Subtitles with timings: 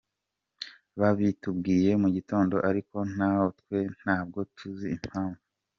[0.99, 5.41] Babitubwiye mu gitondo ariko natwe ntabwo tuzi impamvu.